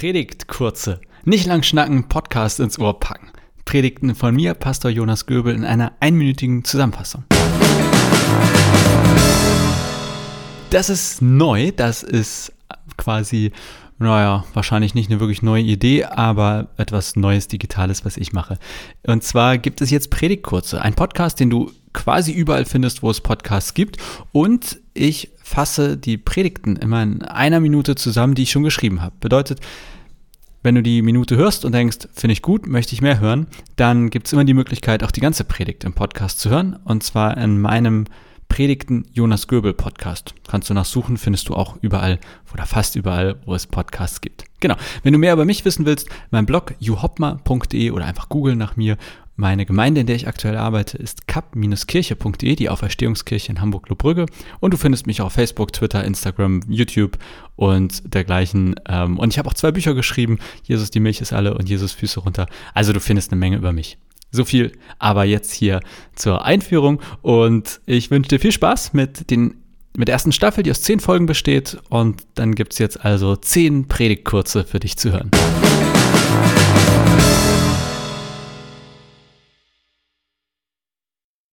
[0.00, 3.28] Predigt kurze, nicht lang schnacken, Podcast ins Ohr packen.
[3.66, 7.24] Predigten von mir, Pastor Jonas Göbel, in einer einminütigen Zusammenfassung.
[10.70, 12.54] Das ist neu, das ist
[12.96, 13.52] quasi,
[13.98, 18.58] naja, wahrscheinlich nicht eine wirklich neue Idee, aber etwas Neues Digitales, was ich mache.
[19.06, 23.20] Und zwar gibt es jetzt Predigtkurze, ein Podcast, den du quasi überall findest, wo es
[23.20, 23.98] Podcasts gibt.
[24.32, 29.14] Und ich fasse die Predigten immer in einer Minute zusammen, die ich schon geschrieben habe.
[29.18, 29.60] Bedeutet,
[30.62, 34.10] wenn du die Minute hörst und denkst, finde ich gut, möchte ich mehr hören, dann
[34.10, 36.78] gibt es immer die Möglichkeit, auch die ganze Predigt im Podcast zu hören.
[36.84, 38.04] Und zwar in meinem
[38.50, 40.34] Predigten Jonas Göbel Podcast.
[40.46, 42.18] Kannst du nachsuchen, findest du auch überall
[42.52, 44.44] oder fast überall, wo es Podcasts gibt.
[44.58, 44.74] Genau.
[45.02, 48.98] Wenn du mehr über mich wissen willst, mein Blog juhopma.de oder einfach googeln nach mir
[49.40, 54.26] meine Gemeinde, in der ich aktuell arbeite, ist kap-kirche.de, die Auferstehungskirche in Hamburg-Lobrügge.
[54.60, 57.18] Und du findest mich auf Facebook, Twitter, Instagram, YouTube
[57.56, 58.76] und dergleichen.
[58.86, 61.92] Ähm, und ich habe auch zwei Bücher geschrieben, Jesus, die Milch ist alle und Jesus
[61.92, 62.46] Füße runter.
[62.74, 63.98] Also du findest eine Menge über mich.
[64.30, 65.80] So viel aber jetzt hier
[66.14, 69.56] zur Einführung und ich wünsche dir viel Spaß mit, den,
[69.96, 73.34] mit der ersten Staffel, die aus zehn Folgen besteht und dann gibt es jetzt also
[73.34, 75.32] zehn Predigtkurze für dich zu hören.